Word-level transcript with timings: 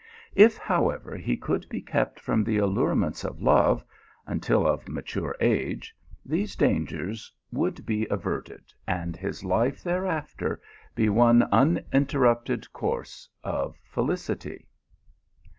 If, 0.33 0.57
however, 0.57 1.15
he 1.15 1.37
could 1.37 1.69
be 1.69 1.79
kept 1.79 2.19
from 2.19 2.43
the 2.43 2.57
allurements 2.57 3.23
of 3.23 3.39
love 3.43 3.83
until 4.25 4.65
of 4.65 4.89
mature 4.89 5.35
age, 5.39 5.95
these 6.25 6.55
dangers 6.55 7.31
would 7.51 7.85
be 7.85 8.07
averted, 8.09 8.63
and 8.87 9.15
his 9.15 9.43
life 9.43 9.83
thereafter 9.83 10.59
be 10.95 11.07
one 11.07 11.43
uninterrupted 11.51 12.73
course 12.73 13.29
of 13.43 13.77
felicity. 13.83 14.65